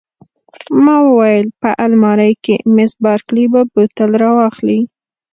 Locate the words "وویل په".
1.07-1.69